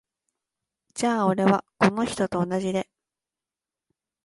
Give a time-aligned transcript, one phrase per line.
[0.95, 2.89] じゃ俺は、この人と同じで。